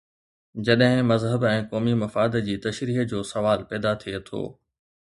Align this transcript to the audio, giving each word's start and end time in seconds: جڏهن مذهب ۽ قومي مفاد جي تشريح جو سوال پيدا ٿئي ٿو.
جڏهن 0.69 1.01
مذهب 1.09 1.45
۽ 1.51 1.61
قومي 1.75 1.95
مفاد 2.01 2.41
جي 2.49 2.57
تشريح 2.65 2.99
جو 3.13 3.23
سوال 3.35 3.69
پيدا 3.75 3.95
ٿئي 4.07 4.27
ٿو. 4.33 4.45